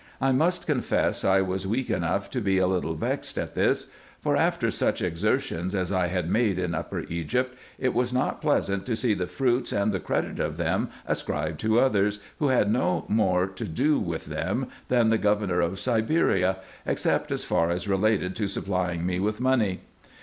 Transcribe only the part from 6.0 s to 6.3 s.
had